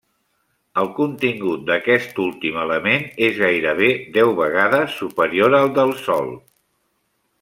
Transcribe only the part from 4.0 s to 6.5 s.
deu vegades superior al del Sol.